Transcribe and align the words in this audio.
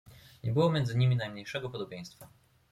"Nie 0.43 0.51
było 0.53 0.71
między 0.71 0.97
nimi 0.97 1.15
najmniejszego 1.15 1.69
podobieństwa." 1.69 2.27